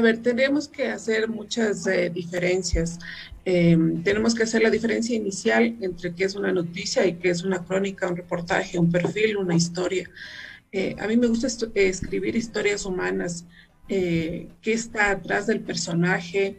A 0.00 0.02
ver, 0.02 0.22
tenemos 0.22 0.66
que 0.66 0.88
hacer 0.88 1.28
muchas 1.28 1.86
eh, 1.86 2.08
diferencias. 2.08 2.98
Em, 3.44 4.02
tenemos 4.02 4.34
que 4.34 4.44
hacer 4.44 4.62
la 4.62 4.70
diferencia 4.70 5.14
inicial 5.14 5.76
entre 5.82 6.14
qué 6.14 6.24
es 6.24 6.34
una 6.34 6.50
noticia 6.52 7.04
y 7.04 7.16
qué 7.16 7.28
es 7.28 7.42
una 7.42 7.62
crónica, 7.62 8.08
un 8.08 8.16
reportaje, 8.16 8.78
un 8.78 8.90
perfil, 8.90 9.36
una 9.36 9.54
historia. 9.54 10.08
Eh, 10.72 10.96
a 10.98 11.06
mí 11.06 11.18
me 11.18 11.26
gusta 11.26 11.48
escribir 11.74 12.34
historias 12.34 12.86
humanas, 12.86 13.44
eh, 13.90 14.48
qué 14.62 14.72
está 14.72 15.10
atrás 15.10 15.46
del 15.46 15.60
personaje, 15.60 16.58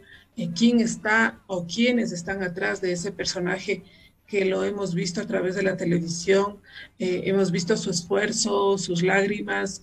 quién 0.56 0.78
está 0.78 1.40
o 1.48 1.66
quiénes 1.66 2.12
están 2.12 2.44
atrás 2.44 2.80
de 2.80 2.92
ese 2.92 3.10
personaje 3.10 3.82
que 4.28 4.44
lo 4.44 4.62
hemos 4.62 4.94
visto 4.94 5.20
a 5.20 5.26
través 5.26 5.56
de 5.56 5.64
la 5.64 5.76
televisión, 5.76 6.58
hemos 6.98 7.50
visto 7.50 7.76
su 7.76 7.90
esfuerzo, 7.90 8.78
sus 8.78 9.02
lágrimas, 9.02 9.82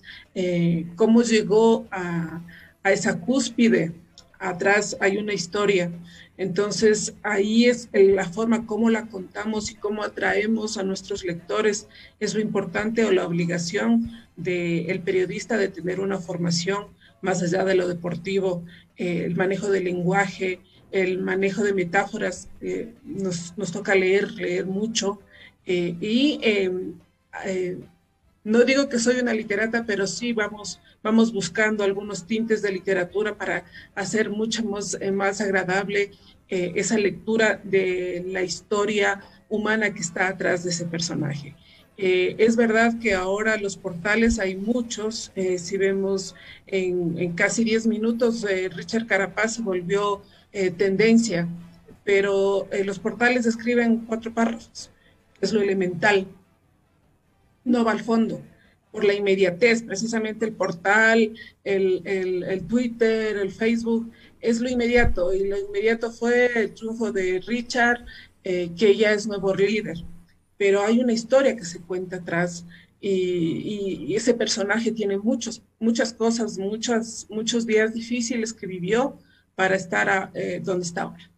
cómo 0.96 1.22
llegó 1.22 1.86
a 1.92 2.40
a 2.82 2.92
esa 2.92 3.20
cúspide. 3.20 3.92
Atrás 4.38 4.96
hay 5.00 5.18
una 5.18 5.34
historia. 5.34 5.92
Entonces, 6.36 7.14
ahí 7.22 7.66
es 7.66 7.90
la 7.92 8.24
forma 8.24 8.64
como 8.64 8.88
la 8.88 9.06
contamos 9.08 9.70
y 9.70 9.74
cómo 9.74 10.02
atraemos 10.02 10.78
a 10.78 10.82
nuestros 10.82 11.22
lectores. 11.24 11.86
Es 12.18 12.34
lo 12.34 12.40
importante 12.40 13.04
o 13.04 13.12
la 13.12 13.26
obligación 13.26 14.10
del 14.36 15.00
periodista 15.00 15.58
de 15.58 15.68
tener 15.68 16.00
una 16.00 16.18
formación 16.18 16.86
más 17.20 17.42
allá 17.42 17.64
de 17.64 17.74
lo 17.74 17.86
deportivo, 17.86 18.64
eh, 18.96 19.24
el 19.26 19.36
manejo 19.36 19.68
del 19.68 19.84
lenguaje, 19.84 20.60
el 20.90 21.18
manejo 21.18 21.62
de 21.62 21.74
metáforas. 21.74 22.48
Eh, 22.62 22.94
nos, 23.04 23.54
toca 23.72 23.94
leer, 23.94 24.32
leer 24.32 24.64
mucho. 24.64 25.20
Eh, 25.66 25.94
y 26.00 26.40
no 28.42 28.64
digo 28.64 28.88
que 28.88 28.98
soy 28.98 29.20
una 29.20 29.34
literata, 29.34 29.84
pero 29.86 30.06
sí 30.06 30.32
vamos, 30.32 30.80
vamos 31.02 31.32
buscando 31.32 31.84
algunos 31.84 32.26
tintes 32.26 32.62
de 32.62 32.72
literatura 32.72 33.36
para 33.36 33.64
hacer 33.94 34.30
mucho 34.30 34.64
más, 34.64 34.96
eh, 35.00 35.10
más 35.10 35.40
agradable 35.40 36.10
eh, 36.48 36.72
esa 36.76 36.98
lectura 36.98 37.60
de 37.62 38.24
la 38.28 38.42
historia 38.42 39.20
humana 39.48 39.92
que 39.92 40.00
está 40.00 40.28
atrás 40.28 40.64
de 40.64 40.70
ese 40.70 40.84
personaje. 40.84 41.54
Eh, 41.96 42.34
es 42.38 42.56
verdad 42.56 42.98
que 42.98 43.14
ahora 43.14 43.56
los 43.56 43.76
portales 43.76 44.38
hay 44.38 44.56
muchos, 44.56 45.32
si 45.58 45.76
vemos 45.76 46.34
en, 46.66 47.18
en, 47.18 47.34
casi 47.34 47.62
10 47.62 47.86
minutos, 47.86 48.46
Richard 48.74 49.06
Carapaz 49.06 49.60
volvió 49.60 50.22
tendencia, 50.78 51.46
pero 52.04 52.66
los 52.84 52.98
portales 52.98 53.44
escriben 53.44 54.06
cuatro 54.06 54.32
párrafos, 54.32 54.90
es 55.42 55.52
lo 55.52 55.60
elemental 55.60 56.26
no 57.64 57.84
va 57.84 57.92
al 57.92 58.00
fondo 58.00 58.40
por 58.90 59.04
la 59.04 59.14
inmediatez, 59.14 59.82
precisamente 59.82 60.44
el 60.44 60.52
portal, 60.52 61.34
el, 61.64 62.64
Twitter, 62.68 63.36
el 63.36 63.50
Facebook, 63.50 64.10
es 64.40 64.60
lo 64.60 64.68
inmediato, 64.68 65.32
y 65.32 65.48
lo 65.48 65.58
inmediato 65.58 66.10
fue 66.10 66.50
el 66.54 66.74
triunfo 66.74 67.12
de 67.12 67.40
Richard, 67.46 68.04
eh, 68.42 68.70
que 68.76 68.96
ya 68.96 69.12
es 69.12 69.26
nuevo 69.26 69.54
líder, 69.54 69.98
pero 70.56 70.82
hay 70.82 71.00
una 71.00 71.12
historia 71.12 71.56
que 71.56 71.64
se 71.64 71.80
cuenta 71.80 72.16
atrás 72.16 72.64
y, 73.00 74.14
ese 74.14 74.34
personaje 74.34 74.92
tiene 74.92 75.16
muchos, 75.16 75.62
muchas 75.78 76.12
cosas, 76.12 76.58
muchos, 76.58 77.26
muchos 77.30 77.66
días 77.66 77.94
difíciles 77.94 78.52
que 78.52 78.66
vivió 78.66 79.18
para 79.54 79.76
estar 79.76 80.30
eh, 80.34 80.60
donde 80.62 80.84
está 80.84 81.02
ahora. 81.02 81.30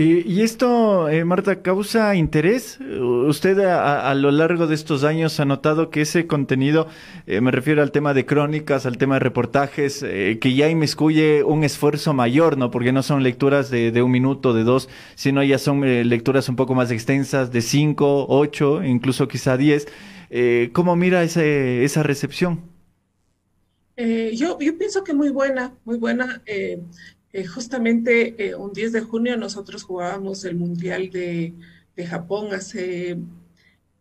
Eh, 0.00 0.22
¿Y 0.24 0.42
esto, 0.42 1.08
eh, 1.08 1.24
Marta, 1.24 1.60
causa 1.60 2.14
interés? 2.14 2.78
¿Usted 2.78 3.58
a, 3.58 4.14
lo 4.14 4.30
largo 4.30 4.68
de 4.68 4.76
estos 4.76 5.02
años 5.02 5.40
ha 5.40 5.44
notado 5.44 5.90
que 5.90 6.02
ese 6.02 6.28
contenido, 6.28 6.86
eh, 7.26 7.40
me 7.40 7.50
refiero 7.50 7.82
al 7.82 7.90
tema 7.90 8.14
de 8.14 8.24
crónicas, 8.24 8.86
al 8.86 8.96
tema 8.96 9.16
de 9.16 9.18
reportajes, 9.18 10.04
que 10.04 10.54
ya 10.54 10.70
inmiscuye 10.70 11.42
un 11.42 11.64
esfuerzo 11.64 12.14
mayor, 12.14 12.58
¿no? 12.58 12.70
Porque 12.70 12.92
no 12.92 13.02
son 13.02 13.24
lecturas 13.24 13.70
de, 13.70 14.00
un 14.00 14.12
minuto, 14.12 14.54
de 14.54 14.62
dos, 14.62 14.88
sino 15.16 15.42
ya 15.42 15.58
son 15.58 15.80
lecturas 16.08 16.48
un 16.48 16.54
poco 16.54 16.76
más 16.76 16.92
extensas, 16.92 17.50
de 17.50 17.60
cinco, 17.60 18.24
ocho, 18.28 18.84
incluso 18.84 19.26
quizá 19.26 19.56
diez. 19.56 19.88
¿Cómo 20.74 20.94
mira 20.94 21.24
ese, 21.24 21.82
esa 21.82 22.04
recepción? 22.04 22.60
yo, 23.96 24.60
yo 24.60 24.78
pienso 24.78 25.02
que 25.02 25.12
muy 25.12 25.30
buena, 25.30 25.74
muy 25.84 25.98
buena. 25.98 26.40
Eh, 26.46 26.80
justamente 27.46 28.48
eh, 28.48 28.54
un 28.54 28.72
10 28.72 28.92
de 28.92 29.00
junio 29.02 29.36
nosotros 29.36 29.82
jugábamos 29.82 30.44
el 30.44 30.56
Mundial 30.56 31.10
de, 31.10 31.54
Japón 32.08 32.54
hace, 32.54 33.18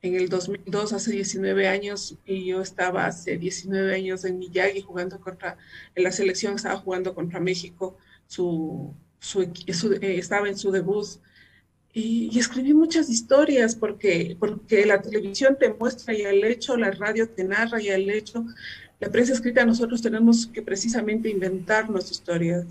en 0.04 0.16
el 0.16 0.30
2002, 0.30 0.94
hace 0.94 1.12
19 1.12 1.68
años, 1.68 2.16
y 2.28 2.46
yo 2.46 2.62
estaba 2.62 3.08
hace 3.08 3.40
19 3.40 3.96
años 3.96 4.24
en 4.24 4.38
Miyagi 4.38 4.82
jugando 4.82 5.20
contra, 5.20 5.58
en 5.96 6.04
la 6.04 6.12
selección 6.12 6.56
estaba 6.56 6.78
jugando 6.78 7.16
contra 7.16 7.40
México, 7.40 7.98
su, 8.28 8.94
su, 9.20 9.42
eh, 9.42 10.18
estaba 10.20 10.48
en 10.48 10.58
su 10.58 10.72
debut. 10.72 11.08
Y, 11.92 12.38
escribí 12.38 12.76
muchas 12.76 13.10
historias 13.10 13.76
porque, 13.76 14.38
porque 14.40 14.86
la 14.86 15.02
televisión 15.02 15.58
te 15.60 15.74
muestra 15.74 16.14
y 16.14 16.22
el 16.22 16.44
hecho, 16.44 16.78
la 16.78 16.92
radio 16.92 17.28
te 17.28 17.44
narra 17.44 17.82
y 17.82 17.88
el 17.88 18.12
hecho, 18.12 18.46
la 19.00 19.10
prensa 19.10 19.34
escrita 19.34 19.66
nosotros 19.66 20.04
tenemos 20.04 20.46
que 20.46 20.62
precisamente 20.62 21.30
inventarnos 21.30 22.12
historias 22.12 22.68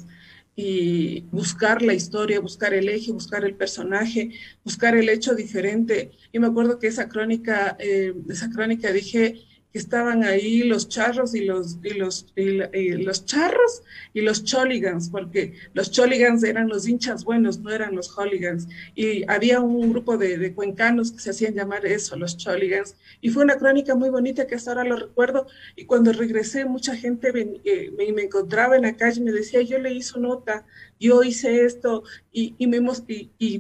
y 0.57 1.21
buscar 1.31 1.83
la 1.83 1.93
historia, 1.93 2.41
buscar 2.41 2.73
el 2.73 2.89
eje, 2.89 3.13
buscar 3.13 3.45
el 3.45 3.55
personaje, 3.55 4.31
buscar 4.65 4.97
el 4.97 5.11
hecho 5.11 5.35
diferente. 5.35 6.13
Y 6.33 6.39
me 6.39 6.47
acuerdo 6.47 6.79
que 6.79 6.87
esa 6.87 7.09
crónica, 7.09 7.77
eh, 7.79 8.15
esa 8.31 8.49
crónica 8.49 8.91
dije, 8.91 9.45
estaban 9.79 10.25
ahí 10.25 10.63
los 10.63 10.89
charros 10.89 11.35
y 11.35 11.45
los, 11.45 11.79
y 11.83 11.95
los, 11.95 12.27
y, 12.37 12.93
los 12.93 13.25
charros 13.25 13.83
y 14.15 14.21
los 14.21 14.45
choligans, 14.45 15.09
porque 15.11 15.55
los 15.75 15.91
choligans 15.91 16.43
eran 16.45 16.69
los 16.69 16.89
hinchas 16.89 17.25
buenos, 17.25 17.61
no 17.61 17.71
eran 17.71 17.95
los 17.95 18.09
hooligans. 18.11 18.69
Y 18.95 19.25
había 19.31 19.61
un 19.61 19.91
grupo 19.91 20.17
de, 20.17 20.53
cuencanos 20.55 21.13
que 21.13 21.21
se 21.21 21.31
hacían 21.31 21.55
llamar 21.55 21.87
eso, 21.87 22.17
los 22.17 22.37
choligans. 22.37 22.97
Y 23.21 23.31
fue 23.31 23.45
una 23.45 23.57
crónica 23.57 23.95
muy 23.95 24.11
bonita 24.11 24.47
que 24.47 24.55
hasta 24.55 24.71
ahora 24.71 24.85
lo 24.85 24.97
recuerdo. 24.97 25.47
Y 25.77 25.85
cuando 25.85 26.13
regresé, 26.13 26.65
mucha 26.65 26.97
gente 26.97 27.33
eh, 27.65 27.93
me, 27.97 28.23
encontraba 28.23 28.77
en 28.77 28.83
la 28.83 28.97
calle 28.97 29.21
y 29.21 29.25
me 29.25 29.33
decía, 29.33 29.63
yo 29.63 29.79
le 29.79 29.93
hice 29.93 30.19
nota, 30.19 30.65
yo 30.99 31.23
hice 31.23 31.65
esto, 31.65 32.05
y, 32.33 32.55
y, 32.59 32.67
me, 32.67 32.81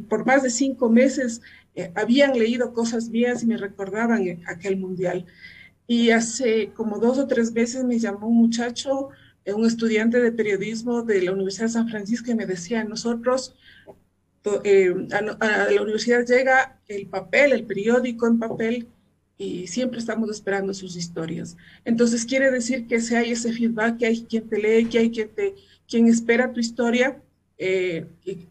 por 0.08 0.24
más 0.24 0.42
de 0.42 0.50
cinco 0.50 0.88
meses 0.88 1.42
eh, 1.76 1.92
habían 1.94 2.32
leído 2.32 2.72
cosas 2.72 3.10
mías 3.10 3.42
y 3.42 3.46
me 3.46 3.58
recordaban 3.58 4.26
eh, 4.26 4.40
aquel 4.46 4.78
mundial. 4.78 5.26
Y 5.86 6.10
hace 6.10 6.70
como 6.74 6.98
dos 6.98 7.18
o 7.18 7.26
tres 7.26 7.52
veces 7.52 7.84
me 7.84 7.98
llamó 7.98 8.28
un 8.28 8.36
muchacho, 8.36 9.10
eh, 9.44 9.52
un 9.52 9.66
estudiante 9.66 10.20
de 10.20 10.32
periodismo 10.32 11.02
de 11.02 11.22
la 11.22 11.32
Universidad 11.32 11.66
de 11.66 11.72
San 11.72 11.88
Francisco, 11.88 12.30
y 12.30 12.34
me 12.34 12.46
decía, 12.46 12.84
nosotros, 12.84 13.54
eh, 14.64 14.94
a, 15.12 15.70
la 15.70 15.82
universidad 15.82 16.24
llega 16.24 16.80
el 16.88 17.06
papel, 17.06 17.52
el 17.52 17.64
periódico 17.64 18.26
en 18.26 18.38
papel, 18.38 18.88
y 19.38 19.66
siempre 19.66 19.98
estamos 19.98 20.30
esperando 20.30 20.72
sus 20.72 20.96
historias. 20.96 21.56
Entonces 21.84 22.24
quiere 22.24 22.50
decir 22.50 22.86
que 22.86 23.00
si 23.00 23.14
hay 23.14 23.32
ese 23.32 23.52
feedback, 23.52 23.98
que 23.98 24.06
hay 24.06 24.24
quien 24.24 24.48
te 24.48 24.58
lee, 24.58 24.86
que 24.86 24.98
hay 24.98 25.10
quien, 25.10 25.28
te, 25.28 25.54
quien 25.86 26.06
espera 26.06 26.52
tu 26.52 26.60
historia, 26.60 27.20
eh, 27.58 28.06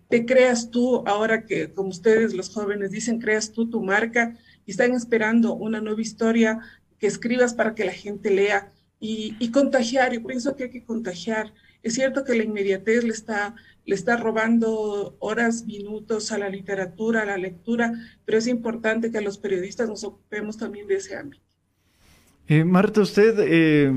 te 0.09 0.25
creas 0.25 0.71
tú, 0.71 1.03
ahora 1.05 1.45
que 1.45 1.71
como 1.71 1.89
ustedes 1.89 2.33
los 2.33 2.49
jóvenes 2.49 2.91
dicen, 2.91 3.19
creas 3.19 3.51
tú 3.51 3.69
tu 3.69 3.81
marca 3.81 4.35
y 4.65 4.71
están 4.71 4.93
esperando 4.93 5.53
una 5.53 5.79
nueva 5.79 6.01
historia 6.01 6.59
que 7.05 7.09
escribas 7.09 7.53
para 7.53 7.75
que 7.75 7.85
la 7.85 7.91
gente 7.91 8.31
lea 8.31 8.73
y, 8.99 9.51
contagiar. 9.51 10.11
Yo 10.11 10.23
pienso 10.25 10.55
que 10.55 10.63
hay 10.63 10.69
que 10.71 10.83
contagiar. 10.83 11.53
Es 11.83 11.93
cierto 11.93 12.23
que 12.23 12.33
la 12.33 12.43
inmediatez 12.43 13.03
le 13.03 13.11
está, 13.11 13.53
le 13.85 13.93
está 13.93 14.17
robando 14.17 15.15
horas, 15.19 15.65
minutos 15.65 16.31
a 16.31 16.39
la 16.39 16.49
literatura, 16.49 17.21
a 17.21 17.25
la 17.25 17.37
lectura, 17.37 17.93
pero 18.25 18.39
es 18.39 18.47
importante 18.47 19.11
que 19.11 19.21
los 19.21 19.37
periodistas 19.37 19.87
nos 19.87 20.03
ocupemos 20.03 20.57
también 20.57 20.87
de 20.87 20.95
ese 20.95 21.15
ámbito. 21.15 21.43
Eh, 22.47 22.63
Marta, 22.63 23.01
usted, 23.01 23.35
eh, 23.39 23.91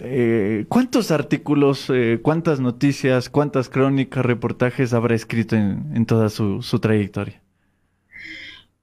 eh, 0.00 0.66
¿cuántos 0.68 1.10
artículos, 1.10 1.90
cuántas 2.20 2.60
noticias, 2.60 3.30
cuántas 3.30 3.70
crónicas, 3.70 4.26
reportajes 4.26 4.92
habrá 4.92 5.14
escrito 5.14 5.56
en, 5.56 5.92
en 5.94 6.04
toda 6.04 6.28
su, 6.28 6.60
su, 6.60 6.78
trayectoria? 6.78 7.40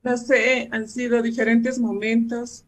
No 0.01 0.17
sé, 0.17 0.67
han 0.71 0.89
sido 0.89 1.21
diferentes 1.21 1.77
momentos. 1.77 2.63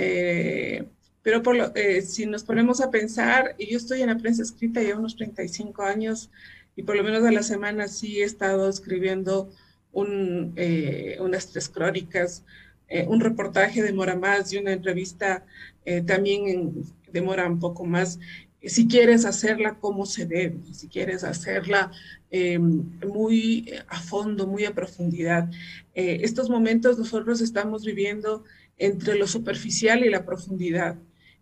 Eh, 0.00 0.84
pero 1.22 1.42
por 1.42 1.56
lo, 1.56 1.74
eh, 1.74 2.02
si 2.02 2.24
nos 2.24 2.44
ponemos 2.44 2.80
a 2.80 2.90
pensar, 2.90 3.56
y 3.58 3.72
yo 3.72 3.76
estoy 3.76 4.00
en 4.00 4.06
la 4.06 4.16
prensa 4.16 4.42
escrita 4.44 4.80
ya 4.80 4.96
unos 4.96 5.16
35 5.16 5.82
años 5.82 6.30
y 6.76 6.84
por 6.84 6.96
lo 6.96 7.02
menos 7.02 7.24
a 7.24 7.32
la 7.32 7.42
semana 7.42 7.88
sí 7.88 8.20
he 8.20 8.24
estado 8.24 8.68
escribiendo 8.68 9.50
un, 9.92 10.52
eh, 10.54 11.18
unas 11.20 11.50
tres 11.50 11.68
crónicas, 11.68 12.44
un 13.06 13.20
reportaje 13.20 13.82
demora 13.82 14.16
más 14.16 14.50
y 14.50 14.56
una 14.56 14.72
entrevista 14.72 15.44
también 16.06 16.72
demora 17.12 17.46
un 17.46 17.58
poco 17.58 17.84
más. 17.84 18.18
Si 18.62 18.88
quieres 18.88 19.26
hacerla 19.26 19.74
como 19.74 20.06
se 20.06 20.24
debe, 20.24 20.56
si 20.72 20.88
quieres 20.88 21.22
hacerla 21.22 21.92
muy 23.06 23.70
a 23.88 24.00
fondo, 24.00 24.46
muy 24.46 24.64
a 24.64 24.74
profundidad. 24.74 25.50
estos 25.92 26.48
momentos 26.48 26.98
nosotros 26.98 27.42
estamos 27.42 27.84
viviendo 27.84 28.44
entre 28.78 29.18
lo 29.18 29.26
superficial 29.26 30.04
y 30.04 30.10
la 30.10 30.24
profundidad, 30.24 30.96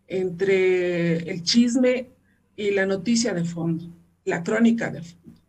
entre 0.09 1.19
el 1.31 1.43
chisme 1.43 2.09
y 2.57 2.71
la 2.71 2.87
noticia 2.87 3.35
de 3.35 3.45
fondo. 3.45 3.93
la 4.25 4.43
crónica 4.43 4.91
del 4.91 5.05
fútbol. 5.05 5.41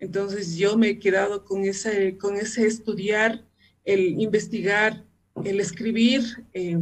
Entonces 0.00 0.56
yo 0.56 0.76
me 0.76 0.88
he 0.88 0.98
quedado 0.98 1.44
con 1.44 1.64
ese, 1.64 2.18
con 2.18 2.36
ese 2.36 2.66
estudiar, 2.66 3.44
el 3.84 4.20
investigar, 4.20 5.04
el 5.44 5.60
escribir, 5.60 6.22
eh, 6.52 6.78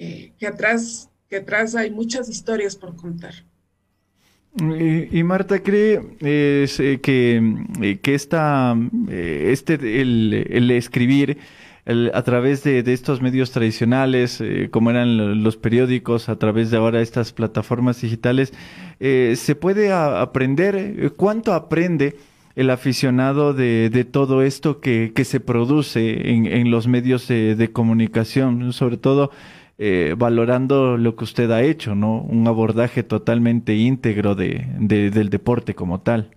eh, 0.00 0.32
que, 0.36 0.46
atrás, 0.48 1.08
que 1.28 1.36
atrás 1.36 1.76
hay 1.76 1.90
muchas 1.92 2.28
historias 2.28 2.74
por 2.74 2.96
contar. 2.96 3.34
Y, 4.56 5.22
Marta 5.24 5.60
cree 5.60 6.00
eh, 6.20 6.98
que, 7.02 7.98
que 8.00 8.14
esta, 8.14 8.76
este, 9.08 10.00
el, 10.00 10.70
escribir 10.70 11.38
a 11.86 12.22
través 12.22 12.62
de, 12.62 12.78
estos 12.92 13.20
medios 13.20 13.50
tradicionales, 13.50 14.42
como 14.70 14.90
eran 14.90 15.42
los 15.42 15.56
periódicos, 15.56 16.28
a 16.28 16.36
través 16.36 16.70
de 16.70 16.76
ahora 16.76 17.02
estas 17.02 17.32
plataformas 17.32 18.00
digitales, 18.00 18.52
se 19.00 19.56
puede 19.56 19.92
aprender. 19.92 21.12
¿Cuánto 21.16 21.52
aprende? 21.52 22.16
el 22.56 22.70
aficionado 22.70 23.52
de, 23.52 23.90
de 23.90 24.04
todo 24.04 24.42
esto 24.42 24.80
que, 24.80 25.12
que 25.14 25.24
se 25.24 25.40
produce 25.40 26.30
en, 26.30 26.46
en 26.46 26.70
los 26.70 26.86
medios 26.86 27.26
de, 27.26 27.56
de, 27.56 27.72
comunicación, 27.72 28.72
sobre 28.72 28.96
todo 28.96 29.30
eh, 29.76 30.14
valorando 30.16 30.96
lo 30.96 31.16
que 31.16 31.24
usted 31.24 31.50
ha 31.50 31.62
hecho, 31.62 31.94
¿no? 31.94 32.22
Un 32.22 32.46
abordaje 32.46 33.02
totalmente 33.02 33.74
íntegro 33.74 34.34
de, 34.34 34.66
del 34.78 35.30
deporte 35.30 35.74
como 35.74 36.00
tal. 36.00 36.30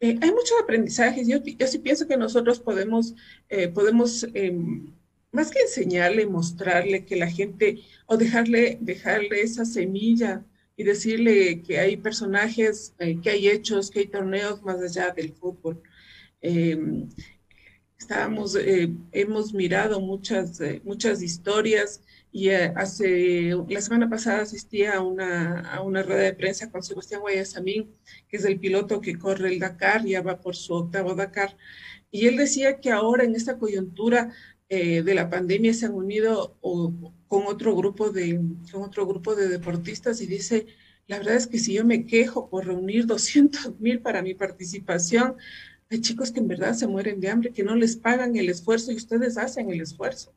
Eh, 0.00 0.18
hay 0.20 0.30
muchos 0.32 0.60
aprendizajes. 0.60 1.28
Yo, 1.28 1.38
yo, 1.44 1.66
sí 1.68 1.78
pienso 1.78 2.08
que 2.08 2.16
nosotros 2.16 2.58
podemos, 2.58 3.14
eh, 3.48 3.68
podemos 3.68 4.26
em, 4.34 4.92
más 5.30 5.52
que 5.52 5.60
enseñarle, 5.60 6.26
mostrarle 6.26 7.04
que 7.04 7.14
la 7.14 7.30
gente, 7.30 7.78
o 8.06 8.16
dejarle, 8.16 8.78
dejarle 8.80 9.42
esa 9.42 9.64
semilla 9.64 10.44
y 10.76 10.82
decirle 10.82 11.62
que 11.62 11.78
hay 11.78 11.96
personajes, 11.96 12.94
que 13.22 13.30
hay 13.30 13.48
hechos, 13.48 13.90
que 13.90 14.00
hay 14.00 14.06
torneos 14.08 14.62
más 14.62 14.80
allá 14.80 15.12
del 15.12 15.32
fútbol. 15.32 15.80
Eh, 16.40 17.06
estábamos, 18.02 18.56
eh, 18.56 18.90
hemos 19.12 19.54
mirado 19.54 20.00
muchas, 20.00 20.60
muchas 20.84 21.22
historias 21.22 22.02
y 22.32 22.50
hace, 22.50 23.54
la 23.68 23.80
semana 23.80 24.08
pasada 24.08 24.42
asistí 24.42 24.84
a 24.84 25.00
una, 25.00 25.60
a 25.60 25.82
una 25.82 26.02
rueda 26.02 26.22
de 26.22 26.34
prensa 26.34 26.70
con 26.70 26.82
Sebastián 26.82 27.20
Guayasamín, 27.20 27.94
que 28.28 28.36
es 28.38 28.44
el 28.44 28.58
piloto 28.58 29.00
que 29.00 29.18
corre 29.18 29.48
el 29.52 29.58
Dakar, 29.60 30.04
ya 30.04 30.22
va 30.22 30.40
por 30.40 30.56
su 30.56 30.74
octavo 30.74 31.14
Dakar, 31.14 31.56
y 32.10 32.26
él 32.26 32.36
decía 32.36 32.80
que 32.80 32.90
ahora 32.90 33.24
en 33.24 33.34
esta 33.34 33.58
coyuntura 33.58 34.32
de 34.68 35.14
la 35.14 35.28
pandemia 35.28 35.74
se 35.74 35.84
han 35.84 35.92
unido 35.92 36.56
o, 36.62 36.94
con 37.28 37.46
otro 37.46 37.76
grupo 37.76 38.08
de, 38.08 38.40
con 38.70 38.82
otro 38.82 39.06
grupo 39.06 39.34
de 39.34 39.48
deportistas 39.48 40.22
y 40.22 40.26
dice, 40.26 40.66
la 41.06 41.18
verdad 41.18 41.34
es 41.34 41.46
que 41.46 41.58
si 41.58 41.74
yo 41.74 41.84
me 41.84 42.06
quejo 42.06 42.48
por 42.48 42.66
reunir 42.66 43.06
200 43.06 43.80
mil 43.80 44.00
para 44.00 44.22
mi 44.22 44.32
participación, 44.34 45.36
hay 45.92 46.00
chicos 46.00 46.32
que 46.32 46.40
en 46.40 46.48
verdad 46.48 46.74
se 46.74 46.86
mueren 46.86 47.20
de 47.20 47.28
hambre, 47.28 47.52
que 47.52 47.62
no 47.62 47.76
les 47.76 47.96
pagan 47.96 48.36
el 48.36 48.48
esfuerzo 48.48 48.92
y 48.92 48.96
ustedes 48.96 49.38
hacen 49.38 49.70
el 49.70 49.80
esfuerzo. 49.80 50.34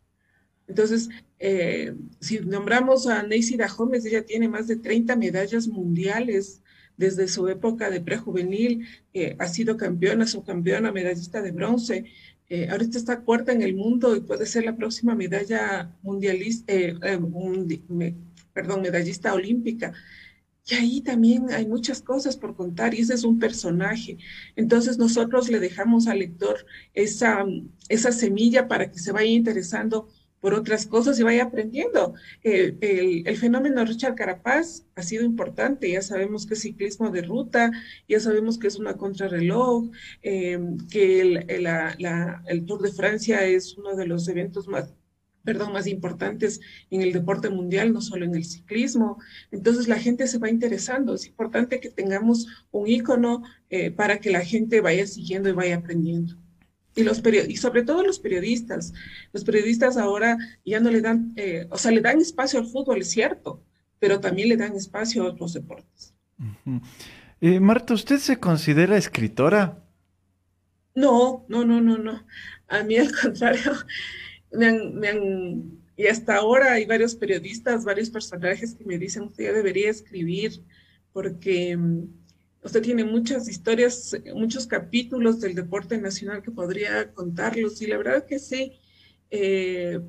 Entonces, 0.67 1.09
eh, 1.39 1.93
si 2.19 2.39
nombramos 2.39 3.07
a 3.07 3.23
Neisida 3.23 3.67
Gómez, 3.67 4.05
ella 4.05 4.25
tiene 4.25 4.49
más 4.49 4.67
de 4.67 4.77
30 4.77 5.15
medallas 5.15 5.67
mundiales 5.67 6.61
desde 6.97 7.27
su 7.27 7.47
época 7.49 7.89
de 7.89 8.01
prejuvenil, 8.01 8.87
eh, 9.13 9.35
ha 9.37 9.47
sido 9.47 9.75
campeona, 9.77 10.25
subcampeona, 10.25 10.91
medallista 10.91 11.41
de 11.41 11.51
bronce, 11.51 12.05
eh, 12.47 12.69
está 12.93 13.21
cuarta 13.21 13.51
en 13.51 13.63
el 13.63 13.73
mundo 13.73 14.15
y 14.15 14.21
puede 14.21 14.45
ser 14.45 14.65
la 14.65 14.75
próxima 14.75 15.15
medalla 15.15 15.91
mundialista, 16.03 16.71
eh, 16.71 16.95
eh, 17.01 18.13
perdón, 18.53 18.81
medallista 18.81 19.33
olímpica. 19.33 19.93
Y 20.67 20.73
ahí 20.73 21.01
también 21.01 21.51
hay 21.51 21.67
muchas 21.67 22.01
cosas 22.01 22.37
por 22.37 22.55
contar 22.55 22.95
y 22.95 23.01
ese 23.01 23.13
es 23.13 23.23
un 23.23 23.37
personaje. 23.37 24.17
Entonces 24.55 24.97
nosotros 24.97 25.49
le 25.49 25.59
dejamos 25.59 26.07
al 26.07 26.19
lector 26.19 26.65
esa, 26.93 27.45
esa 27.87 28.11
semilla 28.11 28.67
para 28.67 28.91
que 28.91 28.97
se 28.97 29.11
vaya 29.11 29.29
interesando 29.29 30.07
por 30.39 30.53
otras 30.53 30.85
cosas 30.85 31.19
y 31.19 31.23
vaya 31.23 31.43
aprendiendo. 31.43 32.15
El, 32.43 32.77
el, 32.81 33.37
fenómeno 33.37 33.85
Richard 33.85 34.15
Carapaz 34.15 34.85
ha 34.95 35.03
sido 35.03 35.23
importante, 35.23 35.91
ya 35.91 36.01
sabemos 36.01 36.45
que 36.45 36.55
es 36.55 36.61
ciclismo 36.61 37.09
de 37.09 37.23
ruta, 37.23 37.71
ya 38.07 38.19
sabemos 38.19 38.59
que 38.59 38.67
es 38.67 38.77
una 38.77 38.95
contrarreloj, 38.95 39.89
eh, 40.21 40.59
que 40.89 41.21
el, 41.21 41.45
el 41.49 42.65
Tour 42.65 42.81
de 42.81 42.91
Francia 42.91 43.43
es 43.45 43.77
uno 43.77 43.95
de 43.95 44.05
los 44.07 44.27
eventos 44.27 44.67
más 44.67 44.93
perdón, 45.45 45.71
más 45.71 45.87
importantes 45.87 46.59
en 46.89 47.01
el 47.01 47.13
deporte 47.13 47.49
mundial, 47.49 47.93
no 47.93 48.01
solo 48.01 48.25
en 48.25 48.35
el 48.35 48.43
ciclismo. 48.43 49.19
Entonces 49.51 49.87
la 49.87 49.99
gente 49.99 50.27
se 50.27 50.39
va 50.39 50.49
interesando. 50.49 51.13
Es 51.13 51.27
importante 51.27 51.79
que 51.79 51.89
tengamos 51.89 52.47
un 52.71 52.87
ícono 52.87 53.43
eh, 53.69 53.91
para 53.91 54.19
que 54.19 54.31
la 54.31 54.43
gente 54.43 54.81
vaya 54.81 55.07
siguiendo 55.07 55.47
y 55.47 55.53
vaya 55.53 55.77
aprendiendo. 55.77 56.35
Y, 56.95 57.03
los 57.03 57.21
y 57.47 57.57
sobre 57.57 57.83
todo 57.83 58.03
los 58.03 58.19
periodistas. 58.19 58.93
Los 59.33 59.43
periodistas 59.43 59.97
ahora 59.97 60.37
ya 60.65 60.79
no 60.79 60.89
le 60.89 61.01
dan, 61.01 61.33
eh, 61.35 61.67
o 61.69 61.77
sea, 61.77 61.91
le 61.91 62.01
dan 62.01 62.19
espacio 62.19 62.59
al 62.59 62.67
fútbol, 62.67 63.01
es 63.01 63.09
cierto, 63.09 63.63
pero 63.99 64.19
también 64.19 64.49
le 64.49 64.57
dan 64.57 64.75
espacio 64.75 65.23
a 65.23 65.27
otros 65.27 65.53
deportes. 65.53 66.13
Eh, 67.41 67.59
Marta, 67.59 67.93
¿usted 67.93 68.17
se 68.17 68.39
considera 68.39 68.97
escritora? 68.97 69.83
No, 70.95 71.45
no, 71.49 71.65
no, 71.65 71.81
no, 71.81 71.97
no. 71.97 72.25
A 72.69 72.83
mí 72.83 72.97
al 72.97 73.11
contrario, 73.11 73.73
me 74.57 74.65
han, 74.67 74.95
me 74.95 75.07
han, 75.09 75.79
y 75.97 76.07
hasta 76.07 76.35
ahora 76.35 76.73
hay 76.73 76.85
varios 76.85 77.15
periodistas, 77.15 77.85
varios 77.85 78.09
personajes 78.09 78.75
que 78.75 78.85
me 78.85 78.97
dicen, 78.97 79.23
usted 79.23 79.53
debería 79.53 79.89
escribir 79.89 80.61
porque 81.13 81.77
mm, 81.77 82.07
Usted 82.65 82.81
tiene 82.81 83.03
muchas 83.03 83.47
historias, 83.47 84.17
muchos 84.33 84.65
capítulos 84.65 85.39
del 85.39 85.53
deporte 85.53 85.99
nacional 85.99 86.41
que 86.41 86.49
podría 86.49 87.13
contarlos 87.13 87.79
y 87.79 87.85
la 87.85 87.97
verdad 87.97 88.25
que 88.25 88.39
sí, 88.39 88.79
eh, 89.29 89.99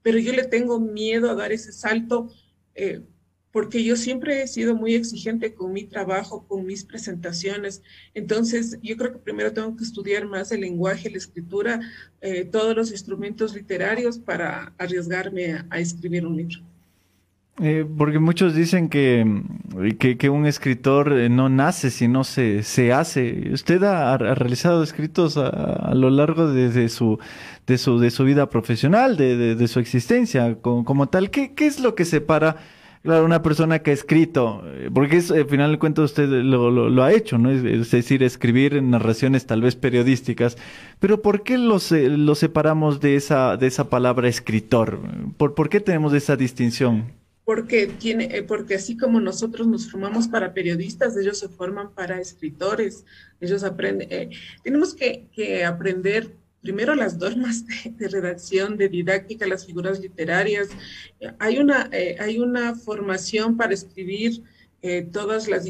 pero 0.00 0.18
yo 0.18 0.32
le 0.32 0.44
tengo 0.44 0.78
miedo 0.78 1.28
a 1.28 1.34
dar 1.34 1.50
ese 1.50 1.72
salto 1.72 2.30
eh, 2.76 3.02
porque 3.54 3.84
yo 3.84 3.94
siempre 3.94 4.42
he 4.42 4.48
sido 4.48 4.74
muy 4.74 4.96
exigente 4.96 5.54
con 5.54 5.72
mi 5.72 5.84
trabajo, 5.84 6.44
con 6.48 6.66
mis 6.66 6.82
presentaciones. 6.84 7.84
Entonces, 8.12 8.80
yo 8.82 8.96
creo 8.96 9.12
que 9.12 9.18
primero 9.20 9.52
tengo 9.52 9.76
que 9.76 9.84
estudiar 9.84 10.26
más 10.26 10.50
el 10.50 10.62
lenguaje, 10.62 11.08
la 11.08 11.18
escritura, 11.18 11.80
eh, 12.20 12.44
todos 12.44 12.74
los 12.74 12.90
instrumentos 12.90 13.54
literarios 13.54 14.18
para 14.18 14.72
arriesgarme 14.76 15.64
a 15.70 15.78
escribir 15.78 16.26
un 16.26 16.36
libro. 16.36 16.58
Eh, 17.62 17.86
porque 17.96 18.18
muchos 18.18 18.56
dicen 18.56 18.88
que, 18.88 19.24
que, 20.18 20.28
un 20.30 20.46
escritor 20.46 21.12
eh, 21.12 21.28
no 21.28 21.48
nace, 21.48 21.92
sino 21.92 22.24
se, 22.24 22.64
se 22.64 22.92
hace. 22.92 23.52
¿Usted 23.52 23.84
ha, 23.84 24.18
realizado 24.18 24.82
escritos 24.82 25.36
a, 25.36 25.94
lo 25.94 26.10
largo 26.10 26.52
de, 26.52 26.88
su, 26.88 27.20
de, 27.68 27.78
su, 27.78 28.00
de 28.00 28.10
su 28.10 28.24
vida 28.24 28.50
profesional, 28.50 29.16
de, 29.16 29.54
de 29.54 29.68
su 29.68 29.78
existencia 29.78 30.56
como, 30.60 31.08
tal? 31.08 31.30
¿Qué, 31.30 31.54
¿Qué, 31.54 31.66
es 31.66 31.78
lo 31.78 31.94
que 31.94 32.04
separa, 32.04 32.56
claro, 33.04 33.24
una 33.24 33.42
persona 33.42 33.78
que 33.78 33.92
ha 33.92 33.94
escrito? 33.94 34.62
Eh, 34.66 34.90
porque 34.92 35.18
es, 35.18 35.30
al 35.30 35.46
final 35.46 35.72
de 35.72 35.78
cuentas 35.78 36.06
usted 36.06 36.28
lo, 36.28 37.02
ha 37.04 37.12
hecho, 37.12 37.38
¿no? 37.38 37.52
Es, 37.52 37.90
decir, 37.92 38.24
escribir 38.24 38.82
narraciones 38.82 39.46
tal 39.46 39.62
vez 39.62 39.76
periodísticas. 39.76 40.56
Pero 40.98 41.22
¿por 41.22 41.44
qué 41.44 41.56
los, 41.56 41.92
lo 41.92 42.34
separamos 42.34 43.00
de 43.00 43.14
esa, 43.14 43.56
de 43.56 43.68
esa 43.68 43.88
palabra 43.88 44.28
escritor? 44.28 44.98
¿Por, 45.36 45.54
¿Por 45.54 45.68
qué 45.68 45.78
tenemos 45.78 46.12
esa 46.14 46.34
distinción? 46.34 47.04
porque, 47.44 47.86
tiene, 47.86 48.24
eh, 48.32 48.42
porque 48.42 48.74
así 48.74 48.96
como 48.96 49.20
nosotros 49.20 49.66
nos 49.66 49.90
formamos 49.90 50.28
para 50.28 50.54
periodistas, 50.54 51.16
ellos 51.16 51.38
se 51.38 51.48
forman 51.48 51.92
para 51.92 52.20
escritores, 52.20 53.04
ellos 53.40 53.64
aprenden, 53.64 54.08
eh, 54.10 54.30
tenemos 54.62 54.94
que, 54.94 55.26
que, 55.32 55.64
aprender 55.64 56.34
primero 56.64 56.96
las 56.96 57.16
normas 57.18 57.64
de, 57.84 58.08
redacción, 58.08 58.76
de 58.76 58.88
didáctica, 58.88 59.46
las 59.46 59.64
figuras 59.64 60.00
literarias. 60.00 60.68
hay, 61.38 61.58
una, 61.58 61.88
eh, 61.92 62.16
hay 62.18 62.40
una 62.40 62.74
formación 62.74 63.56
para 63.56 63.74
escribir 63.74 64.42
todas 65.12 65.48
las, 65.48 65.66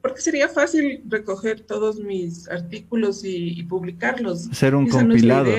porque 0.00 0.20
sería 0.20 0.48
fácil 0.48 1.02
recoger 1.08 1.62
todos 1.62 1.98
mis 1.98 2.48
artículos 2.48 3.22
y, 3.24 3.60
publicarlos. 3.64 4.42
Ser 4.52 4.76
un 4.76 4.88
compilado. 4.88 5.50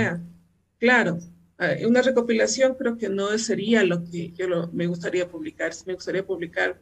Claro, 0.79 1.19
eh, 1.59 1.85
una 1.85 2.01
recopilación 2.01 2.75
creo 2.75 2.97
que 2.97 3.09
no 3.09 3.37
sería 3.37 3.83
lo 3.83 4.03
que 4.03 4.31
yo 4.31 4.69
me 4.73 4.87
gustaría 4.87 5.29
publicar. 5.29 5.71
Me 5.85 5.93
gustaría 5.93 6.25
publicar 6.25 6.81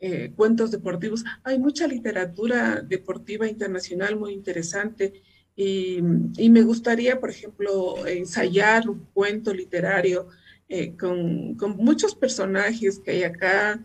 eh, 0.00 0.32
cuentos 0.36 0.70
deportivos. 0.70 1.24
Hay 1.44 1.58
mucha 1.58 1.86
literatura 1.86 2.82
deportiva 2.82 3.48
internacional 3.48 4.16
muy 4.16 4.32
interesante 4.32 5.22
y, 5.60 6.50
me 6.50 6.62
gustaría, 6.62 7.18
por 7.18 7.30
ejemplo, 7.30 8.06
ensayar 8.06 8.88
un 8.88 9.00
cuento 9.12 9.52
literario 9.52 10.28
eh, 10.68 10.94
con, 10.96 11.56
muchos 11.76 12.14
personajes 12.14 13.00
que 13.00 13.10
hay 13.10 13.22
acá, 13.24 13.82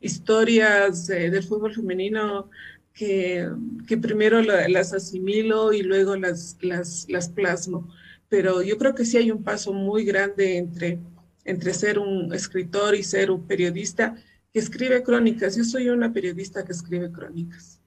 historias 0.00 1.06
del 1.06 1.42
fútbol 1.42 1.74
femenino 1.74 2.50
que, 2.92 3.48
que 3.86 3.96
primero 3.96 4.42
las 4.42 4.92
asimilo 4.92 5.72
y 5.72 5.82
luego 5.82 6.16
las, 6.16 6.56
las, 6.60 7.06
las 7.08 7.28
plasmo 7.30 7.88
pero 8.28 8.62
yo 8.62 8.76
creo 8.78 8.94
que 8.94 9.04
sí 9.04 9.16
hay 9.16 9.30
un 9.30 9.42
paso 9.42 9.72
muy 9.72 10.04
grande 10.04 10.58
entre, 10.58 10.98
entre 11.44 11.72
ser 11.72 11.98
un 11.98 12.32
escritor 12.34 12.94
y 12.94 13.02
ser 13.02 13.30
un 13.30 13.46
periodista 13.46 14.16
que 14.52 14.58
escribe 14.58 15.02
crónicas. 15.02 15.56
Yo 15.56 15.64
soy 15.64 15.88
una 15.88 16.12
periodista 16.12 16.64
que 16.64 16.72
escribe 16.72 17.12
crónicas. 17.12 17.80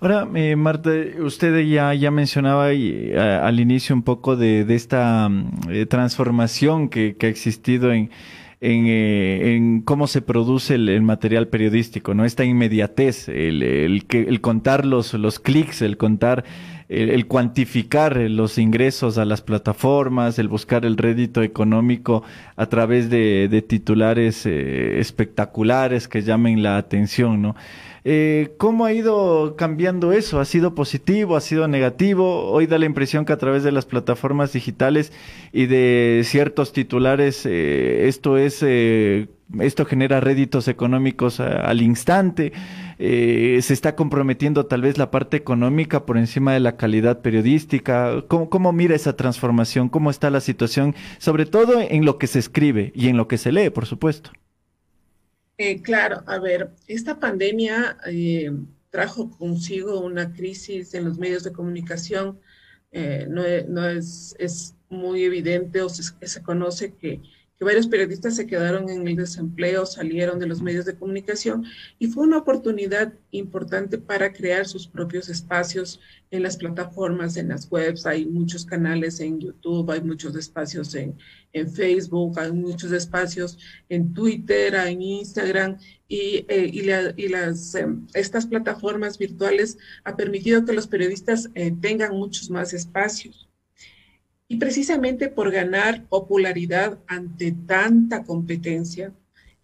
Ahora, 0.00 0.28
eh, 0.34 0.54
Marta, 0.54 0.90
usted 1.20 1.64
ya, 1.66 1.92
ya 1.94 2.10
mencionaba 2.12 2.72
eh, 2.72 3.18
al 3.18 3.58
inicio 3.58 3.94
un 3.94 4.02
poco 4.02 4.36
de, 4.36 4.64
esta 4.68 5.28
mm, 5.28 5.50
eh, 5.70 5.86
transformación 5.86 6.88
que, 6.88 7.16
ha 7.20 7.26
existido 7.26 7.92
en, 7.92 8.10
en, 8.60 9.82
cómo 9.82 10.06
se 10.06 10.22
produce 10.22 10.76
el, 10.76 11.02
material 11.02 11.48
periodístico, 11.48 12.14
¿no? 12.14 12.24
Esta 12.24 12.44
inmediatez, 12.44 13.28
el, 13.28 13.64
el, 13.64 14.06
el 14.08 14.40
contar 14.40 14.84
los, 14.84 15.14
los 15.14 15.40
clics, 15.40 15.82
el 15.82 15.96
contar 15.96 16.44
el, 16.88 17.26
cuantificar 17.26 18.16
los 18.16 18.56
ingresos 18.58 19.18
a 19.18 19.24
las 19.24 19.42
plataformas, 19.42 20.38
el 20.38 20.48
buscar 20.48 20.86
el 20.86 20.96
rédito 20.96 21.42
económico 21.42 22.22
a 22.56 22.66
través 22.66 23.10
de, 23.10 23.64
titulares 23.68 24.46
eh, 24.46 24.98
espectaculares 24.98 26.08
que 26.08 26.22
llamen 26.22 26.62
la 26.62 26.78
atención, 26.78 27.42
¿no? 27.42 27.56
Eh, 28.10 28.54
¿Cómo 28.56 28.86
ha 28.86 28.92
ido 28.94 29.54
cambiando 29.54 30.12
eso? 30.12 30.40
¿Ha 30.40 30.46
sido 30.46 30.74
positivo? 30.74 31.36
¿Ha 31.36 31.42
sido 31.42 31.68
negativo? 31.68 32.50
Hoy 32.50 32.66
da 32.66 32.78
la 32.78 32.86
impresión 32.86 33.26
que 33.26 33.34
a 33.34 33.36
través 33.36 33.64
de 33.64 33.70
las 33.70 33.84
plataformas 33.84 34.50
digitales 34.54 35.12
y 35.52 35.66
de 35.66 36.22
ciertos 36.24 36.72
titulares 36.72 37.44
eh, 37.44 38.08
esto 38.08 38.38
es 38.38 38.62
esto 38.62 39.84
genera 39.84 40.20
réditos 40.20 40.68
económicos 40.68 41.38
al 41.40 41.82
instante. 41.82 42.54
Eh, 42.98 43.58
se 43.60 43.74
está 43.74 43.94
comprometiendo 43.94 44.64
tal 44.64 44.80
vez 44.80 44.96
la 44.96 45.10
parte 45.10 45.36
económica 45.36 46.06
por 46.06 46.16
encima 46.16 46.54
de 46.54 46.60
la 46.60 46.78
calidad 46.78 47.20
periodística. 47.20 48.24
¿Cómo, 48.26 48.48
¿Cómo, 48.48 48.72
mira 48.72 48.96
esa 48.96 49.16
transformación? 49.16 49.90
¿Cómo 49.90 50.08
está 50.08 50.30
la 50.30 50.40
situación? 50.40 50.94
Sobre 51.18 51.44
todo 51.44 51.78
en 51.78 52.06
lo 52.06 52.16
que 52.16 52.26
se 52.26 52.38
escribe 52.38 52.90
y 52.94 53.08
en 53.08 53.18
lo 53.18 53.28
que 53.28 53.36
se 53.36 53.52
lee, 53.52 53.68
por 53.68 53.84
supuesto. 53.84 54.30
Eh, 55.58 55.82
claro, 55.82 56.22
a 56.26 56.38
ver, 56.38 56.70
esta 56.86 57.18
pandemia 57.18 57.98
eh, 58.06 58.50
trajo 58.90 59.30
consigo 59.30 60.00
una 60.00 60.32
crisis 60.32 60.94
en 60.94 61.04
los 61.04 61.18
medios 61.18 61.44
de 61.44 61.52
comunicación. 61.52 62.40
no, 62.92 63.42
no 63.68 63.88
es, 63.88 64.34
es, 64.38 64.74
muy 64.90 65.22
evidente 65.24 65.82
o 65.82 65.90
se 65.90 66.42
conoce 66.42 66.94
que 66.94 67.20
que 67.58 67.64
varios 67.64 67.88
periodistas 67.88 68.36
se 68.36 68.46
quedaron 68.46 68.88
en 68.88 69.08
el 69.08 69.16
desempleo, 69.16 69.84
salieron 69.84 70.38
de 70.38 70.46
los 70.46 70.62
medios 70.62 70.84
de 70.84 70.94
comunicación 70.94 71.64
y 71.98 72.06
fue 72.06 72.24
una 72.24 72.38
oportunidad 72.38 73.12
importante 73.32 73.98
para 73.98 74.32
crear 74.32 74.66
sus 74.66 74.86
propios 74.86 75.28
espacios 75.28 76.00
en 76.30 76.44
las 76.44 76.56
plataformas, 76.56 77.36
en 77.36 77.48
las 77.48 77.68
webs. 77.70 78.06
Hay 78.06 78.26
muchos 78.26 78.64
canales 78.64 79.18
en 79.18 79.40
YouTube, 79.40 79.90
hay 79.90 80.00
muchos 80.02 80.36
espacios 80.36 80.94
en, 80.94 81.18
en 81.52 81.68
Facebook, 81.68 82.38
hay 82.38 82.52
muchos 82.52 82.92
espacios 82.92 83.58
en 83.88 84.14
Twitter, 84.14 84.74
en 84.74 85.02
Instagram 85.02 85.78
y, 86.06 86.46
eh, 86.48 86.70
y, 86.72 87.28
las, 87.28 87.74
em, 87.74 88.06
estas 88.14 88.46
plataformas 88.46 89.18
virtuales 89.18 89.78
ha 90.04 90.16
permitido 90.16 90.64
que 90.64 90.74
los 90.74 90.86
periodistas 90.86 91.50
eh, 91.54 91.74
tengan 91.80 92.14
muchos 92.14 92.50
más 92.50 92.72
espacios. 92.72 93.47
Y 94.48 94.56
precisamente 94.56 95.28
por 95.28 95.50
ganar 95.50 96.06
popularidad 96.08 96.98
ante 97.06 97.52
tanta 97.52 98.24
competencia, 98.24 99.12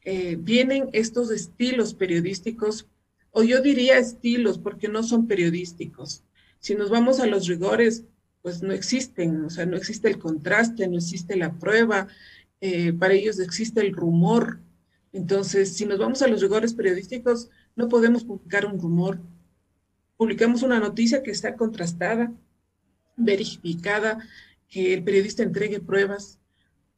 eh, 0.05 0.37
vienen 0.39 0.91
estos 0.93 1.31
estilos 1.31 1.95
periodísticos, 1.95 2.87
o 3.31 3.43
yo 3.43 3.63
diría 3.63 3.99
estilos 3.99 4.59
porque 4.59 4.89
no 4.89 5.03
son 5.03 5.27
periodísticos. 5.27 6.23
Si 6.61 6.75
nos 6.75 6.91
vamos 6.91 7.19
a 7.21 7.27
los 7.27 7.47
rigores, 7.47 8.05
pues 8.43 8.63
no 8.63 8.75
existen, 8.75 9.43
o 9.47 9.51
sea, 9.51 9.65
no 9.65 9.77
existe 9.77 10.07
el 10.07 10.19
contraste, 10.19 10.87
no 10.87 10.99
existe 10.99 11.35
la 11.35 11.59
prueba, 11.59 12.09
eh, 12.61 12.93
para 12.93 13.15
ellos 13.15 13.41
existe 13.41 13.81
el 13.81 13.95
rumor. 13.95 14.61
Entonces, 15.15 15.75
si 15.75 15.87
nos 15.87 15.99
vamos 15.99 16.21
a 16.21 16.29
los 16.29 16.43
rigores 16.43 16.75
periodísticos, 16.75 17.49
no 17.75 17.89
podemos 17.89 18.25
publicar 18.25 18.67
un 18.67 18.79
rumor. 18.79 19.19
Publicamos 20.19 20.63
una 20.63 20.79
noticia 20.79 21.23
que 21.23 21.31
está 21.31 21.57
contrastada, 21.57 22.33
verificada, 23.17 24.19
que 24.69 24.95
el 24.95 25.05
periodista 25.05 25.43
entregue 25.43 25.81
pruebas. 25.81 26.39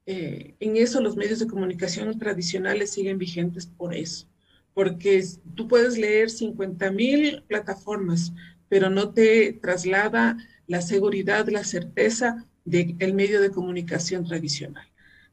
Eh, 0.06 0.54
en 0.60 0.76
eso 0.76 1.00
los 1.00 1.16
medios 1.16 1.40
de 1.40 1.48
comunicación 1.48 2.16
tradicionales 2.18 2.90
siguen 2.90 3.18
vigentes 3.18 3.66
por 3.66 3.94
eso, 3.94 4.28
porque 4.72 5.24
tú 5.54 5.66
puedes 5.66 5.98
leer 5.98 6.30
50 6.30 6.92
mil 6.92 7.42
plataformas, 7.48 8.32
pero 8.68 8.88
no 8.88 9.12
te 9.12 9.52
traslada 9.54 10.36
la 10.66 10.80
seguridad, 10.80 11.48
la 11.48 11.64
certeza 11.64 12.44
del 12.64 13.14
medio 13.14 13.40
de 13.40 13.50
comunicación 13.50 14.26
tradicional. 14.26 14.86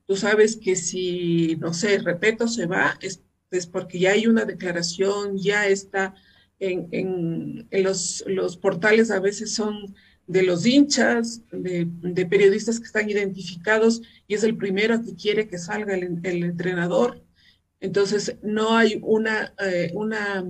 Tú 0.06 0.16
sabes 0.16 0.58
que 0.58 0.75
si, 0.75 1.56
no 1.58 1.74
sé, 1.74 1.98
repito, 2.00 2.48
se 2.48 2.66
va, 2.66 2.98
es, 3.02 3.24
porque 3.68 4.00
ya 4.00 4.12
hay 4.12 4.28
una 4.28 4.46
declaración, 4.46 5.38
ya 5.38 5.68
está 5.68 6.16
en, 6.60 7.68
los 7.72 8.58
portales 8.62 9.12
a 9.12 9.20
veces 9.20 9.54
son 9.54 9.96
de 10.27 10.44
los 10.44 10.65
hinchas, 10.65 11.42
de, 11.51 12.25
periodistas 12.25 12.80
que 12.80 12.86
están 12.86 13.10
identificados 13.10 14.01
y 14.27 14.36
es 14.36 14.44
el 14.44 14.56
primero 14.58 15.01
que 15.03 15.15
quiere 15.15 15.48
que 15.48 15.58
salga 15.58 15.96
el, 15.96 16.44
entrenador. 16.44 17.24
Entonces, 17.80 18.38
no 18.42 18.77
hay 18.77 19.00
una, 19.03 19.53
eh, 19.60 19.92
una 19.94 20.46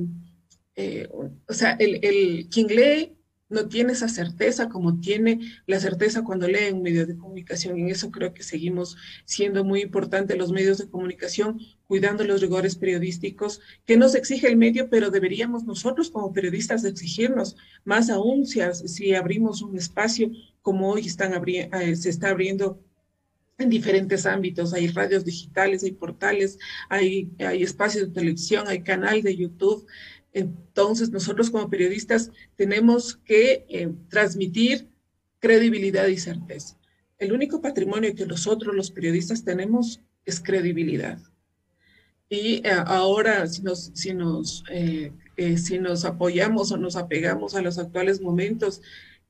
eh, 0.76 1.08
o 1.12 1.54
sea, 1.54 1.72
el, 1.80 2.00
el, 2.04 2.50
quien 2.50 2.68
lee 2.68 3.16
no 3.50 3.68
tiene 3.68 3.94
esa 3.94 4.08
certeza 4.08 4.70
como 4.70 5.00
tiene 5.00 5.40
la 5.68 5.80
certeza 5.80 6.24
cuando 6.24 6.48
lee 6.48 6.66
en 6.70 6.82
medios 6.82 7.08
de 7.08 7.18
comunicación. 7.18 7.78
En 7.78 7.90
eso 7.90 8.12
creo 8.12 8.34
que 8.34 8.44
seguimos 8.44 8.98
siendo 9.26 9.64
muy 9.64 9.82
importantes 9.82 10.38
los 10.38 10.52
medios 10.52 10.78
de 10.80 10.90
comunicación, 10.90 11.60
cuidando 11.86 12.24
los 12.24 12.42
rigores 12.42 12.76
periodísticos 12.76 13.62
que 13.86 13.98
nos 13.98 14.16
exige 14.16 14.48
el 14.48 14.58
medio, 14.58 14.90
pero 14.90 15.12
deberíamos 15.12 15.66
nosotros 15.66 16.10
como 16.10 16.34
periodistas 16.34 16.84
exigirnos, 16.84 17.56
más 17.84 18.10
aún 18.10 18.46
si, 18.46 18.60
si 18.86 19.14
abrimos 19.14 19.62
un 19.62 19.78
espacio 19.78 20.32
como 20.62 20.90
hoy 20.90 21.06
están 21.06 21.34
eh, 21.46 21.96
se 21.96 22.10
está 22.10 22.30
abriendo 22.30 22.80
en 23.58 23.70
diferentes 23.70 24.26
ámbitos. 24.26 24.74
Hay 24.74 24.88
radios 24.88 25.26
digitales, 25.26 25.84
hay 25.84 25.92
portales, 25.92 26.58
hay, 26.90 27.30
hay 27.40 27.64
espacios 27.64 28.08
de 28.08 28.14
televisión, 28.14 28.68
hay 28.68 28.82
canal 28.82 29.22
de 29.22 29.36
YouTube. 29.36 29.86
Entonces, 30.34 31.12
nosotros 31.12 31.50
como 31.50 31.70
periodistas 31.70 32.32
tenemos 32.56 33.18
que 33.18 33.66
eh, 33.70 33.90
transmitir 34.10 34.90
credibilidad 35.40 36.08
y 36.08 36.18
certeza. 36.18 36.78
El 37.20 37.34
único 37.34 37.62
patrimonio 37.62 38.16
que 38.16 38.26
nosotros 38.26 38.76
los 38.76 38.92
periodistas 38.92 39.44
tenemos 39.44 40.02
es 40.26 40.40
credibilidad. 40.40 41.20
Y 42.30 42.66
eh, 42.66 42.72
ahora, 42.86 43.46
si 43.48 43.62
nos, 43.62 43.92
si, 43.94 44.14
nos, 44.14 44.64
eh, 44.72 45.12
si 45.58 45.78
nos 45.78 46.04
apoyamos 46.04 46.72
o 46.72 46.78
nos 46.78 46.96
apegamos 46.96 47.54
a 47.54 47.62
los 47.62 47.78
actuales 47.78 48.20
momentos 48.20 48.82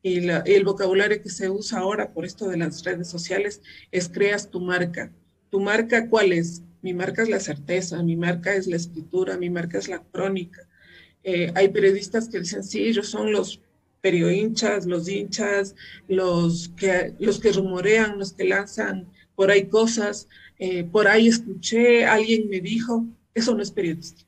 y, 0.01 0.29
el 0.29 0.63
vocabulario 0.63 1.22
que 1.22 1.29
se 1.29 1.50
usa 1.50 1.79
ahora 1.79 2.12
por 2.13 2.25
esto 2.25 2.48
de 2.48 2.57
las 2.57 2.83
redes 2.83 3.10
sociales 3.10 3.62
es 3.91 4.10
creas 4.10 4.50
tu 4.50 4.62
marca. 4.62 5.12
¿Tu 5.50 5.60
marca 5.60 6.10
cuál 6.10 6.33
es? 6.33 6.62
Mi 6.81 6.93
marca 6.93 7.24
es 7.24 7.29
la 7.29 7.39
certeza, 7.39 8.03
mi 8.03 8.15
marca 8.15 8.53
es 8.55 8.67
la 8.67 8.75
escritura, 8.75 9.38
mi 9.38 9.50
marca 9.50 9.77
es 9.77 9.88
la 9.88 10.03
crónica, 10.03 10.67
eh, 11.24 11.51
hay 11.56 11.70
periodistas 11.70 12.27
que 12.27 12.39
dicen, 12.39 12.63
sí, 12.63 12.84
ellos 12.84 13.08
son 13.08 13.32
los 13.32 13.62
hinchas, 14.03 14.86
los 14.86 15.08
hinchas, 15.08 15.75
los 16.08 16.70
que, 16.75 17.13
los 17.20 17.39
que 17.39 17.53
rumorean, 17.53 18.20
los 18.20 18.34
que 18.34 18.44
lanzan 18.44 19.08
por 19.36 19.50
ahí 19.50 19.68
cosas, 19.68 20.27
eh, 20.60 20.84
por 20.84 21.08
ahí 21.08 21.30
escuché, 21.30 22.06
alguien 22.06 22.50
me 22.50 22.60
dijo, 22.60 23.06
eso 23.34 23.56
no 23.56 23.63
es 23.63 23.72
periodista. 23.72 24.24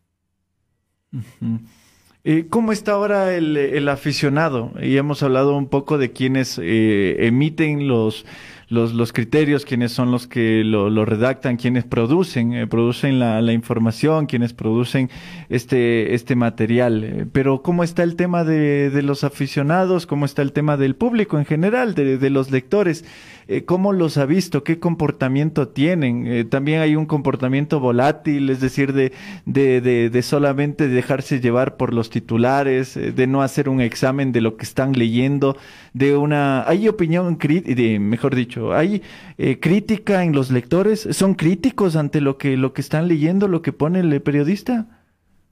Eh, 2.23 2.47
¿Cómo 2.49 2.71
está 2.71 2.93
ahora 2.93 3.35
el, 3.35 3.87
aficionado? 3.89 4.71
Y 4.81 4.97
hemos 4.97 5.21
hablado 5.21 5.57
un 5.57 5.67
poco 5.67 5.97
de 5.97 6.11
quienes 6.11 6.57
emiten 6.57 7.87
los 7.87 8.25
los, 8.67 8.93
los 8.93 9.13
criterios, 9.13 9.65
quiénes 9.65 9.91
son 9.91 10.11
los 10.11 10.27
que 10.27 10.63
lo, 10.63 10.89
lo 10.89 11.05
redactan, 11.05 11.57
quienes 11.57 11.83
producen, 11.83 12.53
eh, 12.53 12.67
producen 12.67 13.19
la, 13.19 13.41
la, 13.41 13.53
información, 13.53 14.25
quienes 14.25 14.53
producen 14.53 15.09
este, 15.49 16.13
este 16.15 16.35
material. 16.35 17.03
Eh, 17.03 17.25
pero 17.31 17.61
¿cómo 17.61 17.83
está 17.83 18.03
el 18.03 18.15
tema 18.15 18.43
de, 18.43 18.89
de, 18.89 19.01
los 19.01 19.23
aficionados? 19.23 20.05
¿Cómo 20.05 20.25
está 20.25 20.41
el 20.41 20.51
tema 20.51 20.77
del 20.77 20.95
público 20.95 21.37
en 21.37 21.45
general, 21.45 21.95
de, 21.95 22.17
de 22.17 22.29
los 22.29 22.51
lectores? 22.51 23.05
Eh, 23.47 23.63
¿Cómo 23.65 23.93
los 23.93 24.17
ha 24.17 24.25
visto? 24.25 24.63
¿Qué 24.63 24.79
comportamiento 24.79 25.67
tienen? 25.67 26.49
también 26.49 26.81
hay 26.81 26.95
un 26.95 27.05
comportamiento 27.05 27.79
volátil, 27.79 28.49
es 28.49 28.59
decir, 28.59 28.93
de, 28.93 29.11
de, 29.45 29.81
de, 29.81 30.09
de 30.09 30.21
solamente 30.21 30.87
dejarse 30.87 31.39
llevar 31.39 31.77
por 31.77 31.93
los 31.93 32.09
titulares, 32.09 32.95
de 32.95 33.27
no 33.27 33.41
hacer 33.41 33.69
un 33.69 33.81
examen 33.81 34.31
de 34.31 34.41
lo 34.41 34.57
que 34.57 34.63
están 34.63 34.93
leyendo, 34.93 35.57
de 35.93 36.17
una... 36.17 36.67
Hay 36.67 36.87
opinión, 36.87 37.37
de, 37.37 37.99
mejor 37.99 38.35
dicho, 38.35 38.73
¿Hay 38.73 39.01
eh, 39.37 39.59
crítica 39.59 40.23
en 40.23 40.33
los 40.33 40.51
lectores? 40.51 41.07
¿Son 41.11 41.35
críticos 41.35 41.95
ante 41.95 42.21
lo 42.21 42.37
que, 42.37 42.57
lo 42.57 42.73
que 42.73 42.81
están 42.81 43.07
leyendo, 43.07 43.47
lo 43.47 43.61
que 43.61 43.73
pone 43.73 43.99
el 43.99 44.21
periodista? 44.21 45.04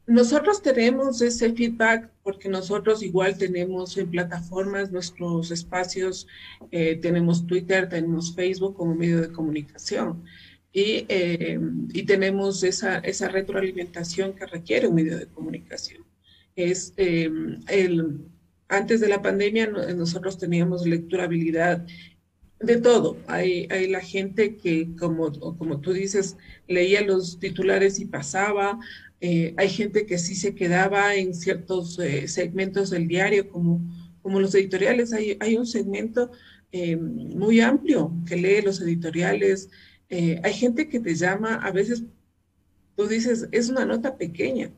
Nosotros 0.05 0.61
tenemos 0.61 1.21
ese 1.21 1.53
feedback 1.53 2.09
porque 2.23 2.49
nosotros 2.49 3.01
igual 3.01 3.37
tenemos 3.37 3.97
en 3.97 4.09
plataformas 4.09 4.91
nuestros 4.91 5.49
espacios, 5.49 6.27
eh, 6.71 6.97
tenemos 7.01 7.47
Twitter, 7.47 7.87
tenemos 7.87 8.35
Facebook 8.35 8.75
como 8.75 8.95
medio 8.95 9.21
de 9.21 9.31
comunicación. 9.31 10.23
y, 10.73 11.05
eh, 11.07 11.59
y 11.93 12.03
tenemos 12.03 12.63
esa, 12.63 12.97
esa, 12.99 13.27
retroalimentación 13.27 14.33
que 14.33 14.47
requiere 14.47 14.87
un 14.87 14.95
medio 14.95 15.17
de 15.19 15.27
comunicación. 15.27 16.03
Es 16.55 16.93
eh, 16.97 17.29
el, 17.67 18.21
antes 18.69 18.99
de 18.99 19.07
la 19.07 19.21
pandemia 19.21 19.67
nosotros 19.67 20.39
teníamos 20.39 20.87
lecturabilidad 20.87 21.85
de 22.59 22.77
todo. 22.77 23.17
Hay, 23.27 23.67
hay 23.69 23.87
la 23.87 24.01
gente 24.01 24.55
que, 24.55 24.95
como, 24.97 25.31
como 25.57 25.79
tú 25.79 25.93
dices, 25.93 26.37
leía 26.67 27.01
los 27.01 27.39
titulares 27.39 27.99
y 27.99 28.05
pasaba. 28.05 28.79
Eh, 29.25 29.53
hay 29.55 29.69
gente 29.69 30.05
que 30.05 30.17
sí 30.17 30.35
se 30.35 30.53
quedaba 30.53 31.15
en 31.15 31.33
ciertos 31.33 31.97
segmentos 32.27 32.89
del 32.89 33.07
diario, 33.07 33.49
como, 33.49 33.81
como 34.21 34.39
los 34.39 34.53
editoriales. 34.53 35.13
Hay, 35.13 35.37
hay 35.39 35.55
un 35.55 35.65
segmento 35.65 36.31
muy 36.71 37.61
amplio 37.61 38.11
que 38.27 38.35
lee 38.35 38.61
los 38.63 38.81
editoriales, 38.81 39.69
eh, 40.15 40.39
hay 40.43 40.53
gente 40.53 40.89
que 40.89 40.99
te 40.99 41.15
llama, 41.15 41.55
a 41.55 41.71
veces 41.71 42.03
tú 42.95 43.07
dices, 43.07 43.47
es 43.51 43.69
una 43.69 43.83
nota 43.83 44.15
pequeña, 44.15 44.71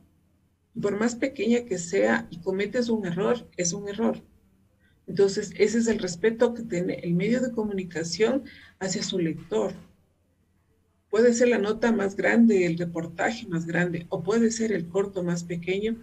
por 0.82 0.98
más 0.98 1.16
pequeña 1.16 1.66
que 1.66 1.78
sea 1.78 2.26
y 2.30 2.40
cometes 2.40 2.88
un 2.88 3.06
error, 3.06 3.46
es 3.58 3.74
un 3.74 3.90
error. 3.90 4.24
Entonces, 5.08 5.52
ese 5.58 5.80
es 5.80 5.88
el 5.88 6.00
respeto 6.00 6.54
que 6.54 6.64
tiene 6.64 6.96
el 7.04 7.16
medio 7.16 7.42
de 7.42 7.52
comunicación 7.52 8.44
hacia 8.80 9.04
su 9.04 9.20
lector. 9.20 9.74
Puede 11.16 11.34
ser 11.34 11.48
la 11.48 11.60
nota 11.60 11.94
más 11.94 12.18
grande, 12.18 12.66
el 12.66 12.78
reportaje 12.78 13.48
más 13.48 13.66
grande, 13.66 14.06
o 14.10 14.22
puede 14.22 14.52
ser 14.52 14.74
el 14.74 14.90
corto 14.90 15.24
más 15.24 15.46
pequeño, 15.46 16.02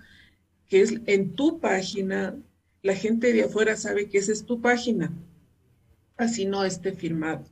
que 0.71 0.81
es 0.81 0.95
en 1.05 1.35
tu 1.35 1.61
página. 1.61 2.35
La 2.81 2.97
gente 2.97 3.31
de 3.35 3.43
afuera 3.43 3.77
sabe 3.77 4.09
que 4.09 4.17
esa 4.17 4.33
es 4.33 4.47
tu 4.47 4.63
página, 4.63 5.13
así 6.17 6.47
no 6.47 6.65
esté 6.65 6.93
firmado. 6.93 7.45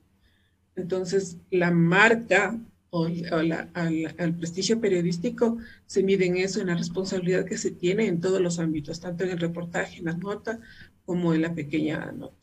Entonces, 0.75 1.37
la 1.51 1.71
marca 1.71 2.59
o, 2.89 3.09
el 3.09 4.35
prestigio 4.39 4.81
periodístico 4.81 5.59
se 5.85 6.03
mide 6.03 6.25
en 6.25 6.39
eso, 6.39 6.63
en 6.63 6.69
la 6.69 6.77
responsabilidad 6.77 7.45
que 7.45 7.59
se 7.59 7.73
tiene 7.73 8.07
en 8.07 8.23
todos 8.23 8.41
los 8.41 8.59
ámbitos, 8.59 9.01
tanto 9.01 9.25
en 9.25 9.33
el 9.33 9.39
reportaje, 9.39 9.99
en 9.99 10.07
la 10.07 10.15
nota, 10.15 10.61
como 11.05 11.35
en 11.35 11.43
la 11.43 11.55
pequeña 11.55 12.11
nota. 12.13 12.40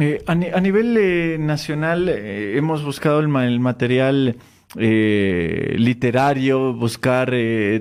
Eh, 0.00 0.22
a, 0.26 0.34
nivel 0.34 0.96
eh, 0.98 1.36
nacional 1.38 2.08
eh, 2.08 2.56
hemos 2.56 2.84
buscado 2.84 3.20
el, 3.20 3.34
el 3.36 3.60
material 3.60 4.36
literario, 4.76 6.74
buscar 6.74 7.32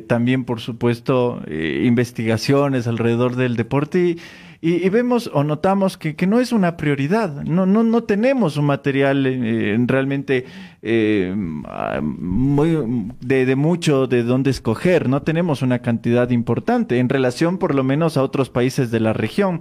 también, 0.05 0.45
por 0.45 0.59
supuesto, 0.59 1.41
investigaciones 1.49 2.85
alrededor 2.85 3.35
del 3.35 3.55
deporte 3.55 4.17
y, 4.65 4.87
vemos 4.87 5.29
o 5.33 5.43
notamos 5.43 5.97
que, 5.97 6.15
no 6.25 6.39
es 6.39 6.53
una 6.53 6.77
prioridad. 6.77 7.43
No, 7.43 7.65
no, 7.65 7.83
no 7.83 8.03
tenemos 8.03 8.55
un 8.55 8.63
material 8.63 9.25
eh, 9.25 9.75
realmente 9.87 10.45
eh, 10.81 11.35
muy, 11.35 13.09
de, 13.19 13.45
de, 13.45 13.55
mucho 13.57 14.07
de 14.07 14.23
dónde 14.23 14.51
escoger. 14.51 15.09
No 15.09 15.21
tenemos 15.21 15.63
una 15.63 15.79
cantidad 15.79 16.29
importante 16.29 16.99
en 16.99 17.09
relación 17.09 17.57
por 17.57 17.75
lo 17.75 17.83
menos 17.83 18.15
a 18.15 18.23
otros 18.23 18.49
países 18.49 18.89
de 18.89 19.01
la 19.01 19.11
región. 19.11 19.59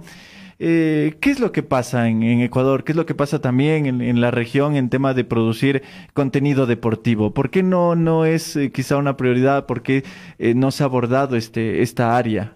Eh, 0.65 1.17
¿Qué 1.19 1.29
es 1.29 1.41
lo 1.41 1.51
que 1.51 1.61
pasa 1.61 2.07
en, 2.07 2.23
Ecuador? 2.23 2.85
¿Qué 2.85 2.93
es 2.93 2.95
lo 2.95 3.05
que 3.05 3.13
pasa 3.13 3.41
también 3.41 3.85
en, 3.85 4.21
la 4.21 4.31
región 4.31 4.77
en 4.77 4.89
tema 4.89 5.13
de 5.13 5.25
producir 5.25 5.83
contenido 6.13 6.65
deportivo? 6.65 7.33
¿Por 7.33 7.51
qué 7.51 7.63
no, 7.63 7.97
no 7.97 8.23
es 8.23 8.55
eh, 8.55 8.71
quizá 8.71 8.95
una 8.95 9.17
prioridad? 9.17 9.65
¿Por 9.65 9.83
qué 9.83 10.05
eh, 10.39 10.53
no 10.53 10.71
se 10.71 10.83
ha 10.83 10.85
abordado 10.85 11.35
este, 11.35 11.81
esta 11.81 12.15
área? 12.15 12.55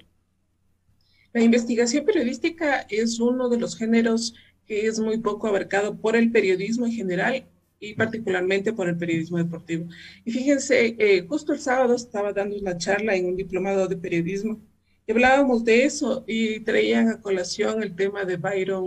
La 1.34 1.42
investigación 1.42 2.06
periodística 2.06 2.86
es 2.90 3.20
uno 3.20 3.50
de 3.50 3.60
los 3.60 3.78
géneros 3.78 4.36
que 4.66 4.88
es 4.88 5.02
muy 5.02 5.18
poco 5.18 5.50
abarcado 5.50 5.98
por 5.98 6.16
el 6.16 6.32
periodismo 6.32 6.86
en 6.86 6.94
general 6.94 7.46
y 7.82 7.94
particularmente 7.96 8.72
por 8.72 8.88
el 8.88 8.96
periodismo 8.96 9.38
deportivo. 9.38 9.90
Y 10.24 10.32
fíjense, 10.32 10.96
eh, 10.98 11.26
justo 11.28 11.52
el 11.52 11.60
sábado 11.60 11.94
estaba 11.94 12.32
dando 12.32 12.56
una 12.56 12.78
charla 12.78 13.18
en 13.18 13.26
un 13.26 13.36
diplomado 13.36 13.86
de 13.86 13.98
periodismo 13.98 14.62
hablábamos 15.10 15.64
de 15.64 15.86
eso 15.86 16.24
y 16.28 16.60
traían 16.62 17.10
a 17.10 17.22
colación 17.22 17.82
el 17.82 17.96
tema 17.96 18.26
de 18.26 18.36
Byron 18.38 18.86